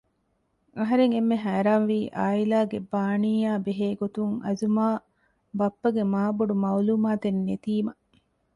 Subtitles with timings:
[0.77, 4.85] އަހަރެން އެންމެ ހައިރާންވީ އާއިލާގެ ބާނީއާ ބެހޭ ގޮތުން އަޒުމާ
[5.59, 7.93] ބައްޕަގެ މާބޮޑު މައުލޫމާތެއް ނެތީމަ